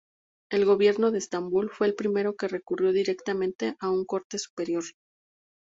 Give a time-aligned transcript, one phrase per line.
[0.51, 4.83] El gobierno de Estambul fue el primero que recurrió directamente a una corte superior.